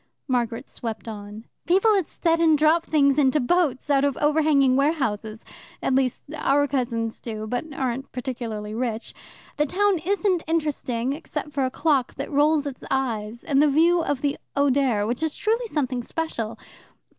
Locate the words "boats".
3.39-3.87